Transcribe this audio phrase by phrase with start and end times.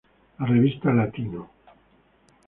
[0.39, 1.43] La revista "Latino!